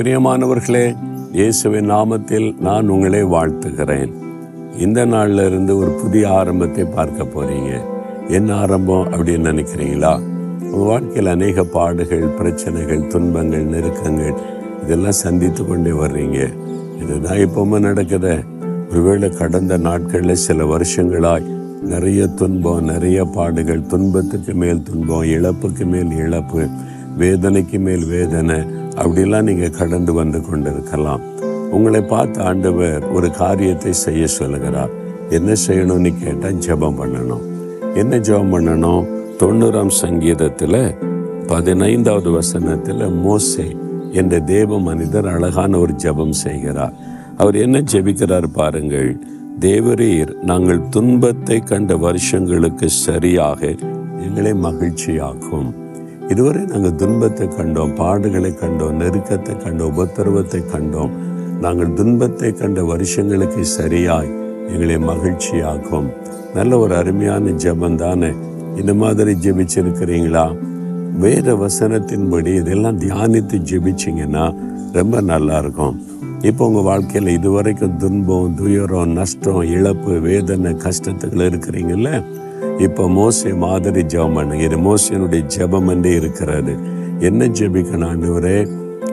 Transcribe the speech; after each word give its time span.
பிரியமானவர்களே 0.00 0.96
இயேசுவின் 1.32 1.90
நாமத்தில் 1.90 2.60
நான் 2.60 2.88
உங்களை 2.88 3.24
வாழ்த்துகிறேன். 3.24 4.12
இந்த 4.78 5.04
நாளில் 5.04 5.46
இருந்து 5.46 5.76
ஒரு 5.76 5.90
புதிய 5.90 6.32
ஆரம்பத்தை 6.32 6.84
பார்க்க 6.84 7.22
போறீங்க. 7.22 7.80
என்ன 8.28 8.54
ஆரம்பம் 8.54 9.12
அப்படின்னு 9.12 9.50
நினைக்கிறீங்களா? 9.50 10.20
உங்கள் 10.60 10.78
வாழ்க்கையில் 10.78 11.26
அநேக 11.26 11.64
பாடுகள் 11.64 12.24
பிரச்சனைகள் 12.26 13.06
துன்பங்கள் 13.06 13.64
நெருக்கங்கள் 13.64 14.34
இதெல்லாம் 14.82 15.20
சந்தித்து 15.24 15.66
கொண்டே 15.66 15.92
வர்றீங்க. 15.92 16.48
இதுதான் 17.02 17.36
இப்பவுமே 17.36 17.80
நடக்குது. 17.80 18.38
ஒருவேளை 18.90 19.30
கடந்த 19.30 19.76
நாட்களில் 19.76 20.34
சில 20.34 20.66
வருஷங்களாய் 20.66 21.46
நிறைய 21.82 22.26
துன்பம் 22.26 22.84
நிறைய 22.84 23.24
பாடுகள் 23.24 23.86
துன்பத்துக்கு 23.86 24.54
மேல் 24.54 24.82
துன்பம் 24.82 25.22
இழப்புக்கு 25.22 25.84
மேல் 25.84 26.10
இழப்பு 26.10 26.66
வேதனைக்கு 27.18 27.78
மேல் 27.78 28.04
வேதனை 28.04 28.78
அப்படிலாம் 28.96 29.42
நீங்கள் 29.42 29.70
கடந்து 29.70 30.12
வந்து 30.12 30.40
கொண்டிருக்கலாம். 30.40 31.20
உங்களை 31.70 32.02
பார்த்து 32.02 32.40
ஆண்டவர் 32.40 33.10
ஒரு 33.10 33.30
காரியத்தை 33.30 33.92
செய்ய 33.92 34.26
சொல்லுகிறார். 34.26 34.90
என்ன 35.30 35.52
செய்யணும்னு 35.66 36.14
கேட்டால் 36.24 36.54
ஜெபம் 36.54 36.98
பண்ணணும். 37.00 37.44
என்ன 37.94 38.16
ஜெபம் 38.16 38.52
பண்ணணும்? 38.54 39.06
தொண்ணூறாம் 39.38 39.88
சங்கீதத்தில் 39.88 40.94
பதினைந்தாவது 41.46 42.30
வசனத்தில் 42.30 43.08
மோசே 43.08 43.76
என்ற 44.12 44.40
தேவ 44.40 44.80
மனிதர் 44.80 45.26
அழகான 45.26 45.78
ஒரு 45.78 45.92
ஜெபம் 45.92 46.32
செய்கிறார். 46.32 46.92
அவர் 47.36 47.56
என்ன 47.56 47.78
ஜெபிக்கிறார் 47.78 48.46
பாருங்கள். 48.52 49.16
தேவரீர் 49.60 50.34
நாங்கள் 50.42 50.88
துன்பத்தை 50.88 51.58
கண்ட 51.58 51.96
வருஷங்களுக்கு 51.96 52.88
சரியாக 52.88 53.74
எங்களை 54.26 54.52
மகிழ்ச்சியாக்கும். 54.52 55.89
இதுவரை 56.32 56.60
நாங்கள் 56.62 56.94
துன்பத்தை 56.94 57.46
கண்டோம் 57.46 57.92
பாடுகளை 58.00 58.50
கண்டோம் 58.60 58.98
நெருக்கத்தை 59.00 59.54
கண்டோம் 59.64 59.92
உபத்திரவத்தை 59.92 60.60
கண்டோம். 60.72 61.12
நாங்கள் 61.60 61.92
துன்பத்தை 61.92 62.52
கண்ட 62.52 62.84
வருஷங்களுக்கு 62.84 63.64
சரியாய் 63.64 64.30
எங்களை 64.68 64.96
மகிழ்ச்சியாக்கும். 64.96 66.06
நல்ல 66.54 66.78
ஒரு 66.78 66.94
அருமையான 66.94 67.50
ஜெபம் 67.50 67.94
தானே? 67.94 68.30
இந்த 68.76 68.94
மாதிரி 68.94 69.32
ஜெபிச்சிருக்கிறீங்களா? 69.34 70.46
வேத 71.18 71.54
வசனத்தின்படி 71.54 72.54
இதெல்லாம் 72.54 73.00
தியானித்து 73.00 73.58
ஜெபிச்சிங்கன்னா 73.70 74.44
ரொம்ப 74.92 75.20
நல்லா 75.20 75.58
இருக்கும். 75.58 75.96
இப்போ 76.42 76.66
உங்கள் 76.66 76.82
வாழ்க்கையில் 76.82 77.36
இதுவரைக்கும் 77.38 77.96
துன்பம் 77.96 78.54
துயரம் 78.54 79.12
நஷ்டம் 79.12 79.62
இழப்பு 79.62 80.12
வேதனை 80.20 80.72
கஷ்டத்துக்கள் 80.86 81.48
இருக்கிறீங்கள 81.50 82.24
இப்போ 82.78 83.08
மோசை 83.08 83.56
மாதிரி 83.56 84.02
ஜெபம் 84.02 84.32
பண்ணுங்க 84.32 84.62
இது 84.62 84.76
மோசையனுடைய 84.76 85.42
ஜெபம் 85.58 85.88
என்றே 85.88 86.14
இருக்கிறது. 86.14 86.78
என்ன 87.20 87.46
ஜெபிக்கணும் 87.46 88.08
ஆண்டவரே? 88.10 88.68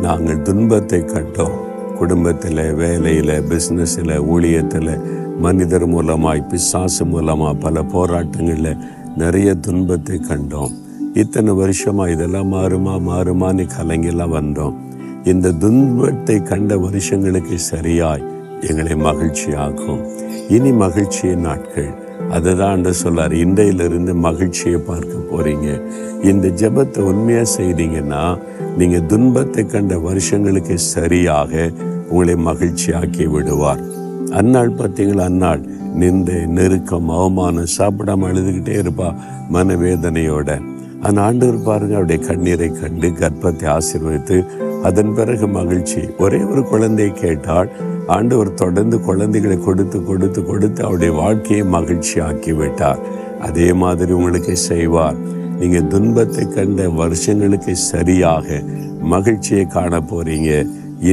நாங்கள் 0.00 0.42
துன்பத்தை 0.42 1.00
கண்டோம் 1.00 1.56
குடும்பத்தில் 1.98 2.74
வேலையில் 2.74 3.44
பிஸ்னஸில் 3.50 4.18
ஊழியத்தில் 4.18 5.00
மனிதர் 5.38 5.86
மூலமாக 5.86 6.40
பிசாசு 6.40 7.04
மூலமாக 7.04 7.54
பல 7.54 7.82
போராட்டங்களில் 7.82 8.78
நிறைய 9.16 9.54
துன்பத்தை 9.54 10.20
கண்டோம். 10.28 10.74
இத்தனை 11.14 11.52
வருஷமா 11.52 12.08
இதெல்லாம் 12.08 12.52
மாறுமா 12.52 12.94
மாறுமான்னு 13.08 13.66
கலங்கெல்லாம் 13.78 14.36
வந்தோம். 14.40 14.74
இந்த 15.24 15.52
துன்பத்தை 15.52 16.42
கண்ட 16.42 16.78
வருஷங்களுக்கு 16.78 17.58
சரியாய் 17.58 18.22
எங்களை 18.60 18.94
மகிழ்ச்சியாக்கும். 18.94 20.02
இனி 20.48 20.72
மகிழ்ச்சியின் 20.72 21.40
நாட்கள். 21.40 22.07
அதுதான் 22.30 22.70
ஆண்டு 22.70 22.94
சொல்லார். 22.94 23.32
இன்றையிலிருந்து 23.32 24.14
மகிழ்ச்சியை 24.14 24.80
பார்க்க 24.80 25.14
போறீங்க. 25.30 25.68
இந்த 26.22 26.48
ஜெபத்தை 26.48 26.98
உண்மையா 26.98 27.42
செய்தீங்கன்னா 27.58 28.38
நீங்க 28.78 28.98
துன்பத்தை 29.00 29.66
கண்ட 29.66 29.98
வருஷங்களுக்கு 29.98 30.78
சரியாக 30.78 31.70
உங்களை 32.10 32.34
மகிழ்ச்சியாக்கி 32.34 33.26
விடுவார். 33.30 33.82
அந்நாள் 34.30 34.78
பார்த்தீங்களா? 34.78 35.24
அந்நாள் 35.24 35.62
நிந்தை 36.00 36.46
நெருக்கம் 36.46 37.08
அவமானம் 37.08 37.72
சாப்பிடாம 37.78 38.26
அழுதுகிட்டே 38.30 38.74
இருப்பா 38.82 39.08
மனவேதனையோட. 39.52 40.58
அந்த 41.00 41.20
ஆண்டவர் 41.20 41.62
பாருங்க 41.62 41.94
அவருடைய 41.94 42.26
கண்ணீரை 42.26 42.68
கண்டு 42.72 43.08
கர்ப்பத்தை 43.08 43.66
ஆசீர்வதித்து 43.76 44.46
அதன் 44.82 45.14
பிறகு 45.14 45.46
மகிழ்ச்சி. 45.48 46.00
ஒரே 46.18 46.40
ஒரு 46.42 46.64
குழந்தையை 46.64 47.14
கேட்டால் 47.14 47.70
ஆண்டவர் 48.16 48.50
தொடர்ந்து 48.54 48.96
குழந்தைகளை 49.06 49.56
கொடுத்து 49.64 49.98
கொடுத்து 50.04 50.40
கொடுத்து 50.44 50.80
அவருடைய 50.84 51.12
வாழ்க்கையை 51.22 51.64
மகிழ்ச்சி 51.76 52.14
ஆக்கி 52.28 52.52
விட்டார் 52.52 53.02
அதே 53.46 53.66
மாதிரி 53.82 54.12
உங்களுக்கு 54.18 54.54
செய்வார். 54.70 55.18
நீங்கள் 55.60 55.90
துன்பத்தை 55.94 56.44
கண்ட 56.56 56.88
வருஷங்களுக்கு 57.00 57.72
சரியாக 57.90 58.62
மகிழ்ச்சியை 59.12 59.66
காண 59.76 60.00
போறீங்க. 60.10 60.50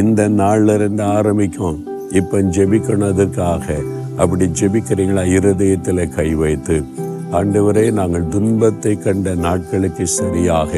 இந்த 0.01 0.21
நாளில் 0.41 0.73
இருந்து 0.77 1.03
ஆரம்பிக்கும். 1.17 1.77
இப்போ 2.19 2.37
ஜெபிக்கணும் 2.55 3.11
அதற்காக 3.13 3.75
அப்படி 4.21 4.45
ஜெபிக்கிறீங்களா? 4.59 5.23
இருதயத்தில் 5.37 6.11
கை 6.17 6.29
வைத்து. 6.41 6.77
ஆண்டவரே 7.37 7.85
நாங்கள் 7.99 8.29
துன்பத்தை 8.35 8.93
கண்ட 9.05 9.29
நாட்களுக்கு 9.45 10.05
சரியாக 10.19 10.71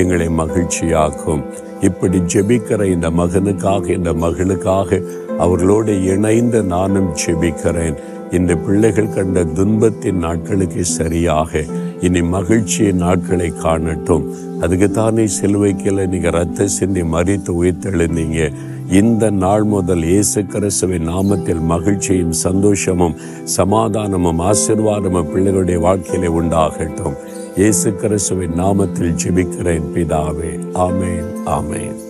எங்களை 0.00 0.28
மகிழ்ச்சியாக்கும். 0.40 1.42
இப்படி 1.88 2.18
ஜெபிக்கிற 2.32 2.82
இந்த 2.94 3.08
மகனுக்காக 3.20 3.86
இந்த 3.98 4.12
மகளுக்காக 4.24 5.00
அவர்களோடு 5.38 6.04
இணைந்து 6.04 6.62
நானும் 6.62 7.10
ஜெபிக்கிறேன். 7.26 7.96
இந்த 8.30 8.56
பிள்ளைகள் 8.56 9.14
கண்ட 9.14 9.44
துன்பத்தின் 9.44 10.18
நாட்களுக்கு 10.18 10.84
சரியாக 10.84 11.62
இனி 12.00 12.22
மகிழ்ச்சியின் 12.22 12.96
நாட்களை 12.96 13.52
காணட்டும். 13.62 14.24
அதுக்கு 14.60 14.90
தானே 14.90 15.26
சிலுவைக்கில் 15.40 16.08
நீங்கள் 16.08 16.30
ரத்த 16.30 16.66
சிந்தி 16.66 17.02
மறித்து 17.02 17.52
உயிர்த்தெழுந்தீங்க. 17.62 18.52
இந்த 18.90 19.30
நாள் 19.30 19.62
முதல் 19.62 20.02
இயேசு 20.02 20.44
கிறிஸ்துவின் 20.44 21.08
நாமத்தில் 21.08 21.60
மகிழ்ச்சியும் 21.60 22.32
சந்தோஷமும் 22.32 23.16
சமாதானமும் 23.56 24.40
ஆசிர்வாதமும் 24.40 25.30
பிள்ளைகளுடைய 25.34 25.78
வாழ்க்கையிலே 25.78 26.34
உண்டாகட்டும். 26.40 27.16
இயேசு 27.56 27.94
கிறிஸ்துவின் 27.94 28.58
நாமத்தில் 28.58 29.16
ஜெபிக்கிறேன் 29.24 29.88
பிதாவே. 29.94 30.52
ஆமேன் 30.74 31.30
ஆமேன். 31.46 32.05